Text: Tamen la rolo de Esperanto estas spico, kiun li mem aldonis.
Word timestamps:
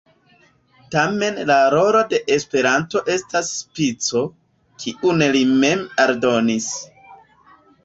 Tamen 0.93 1.35
la 1.49 1.57
rolo 1.73 2.01
de 2.13 2.19
Esperanto 2.37 3.03
estas 3.17 3.53
spico, 3.59 4.25
kiun 4.87 5.23
li 5.39 5.45
mem 5.63 5.87
aldonis. 6.07 6.75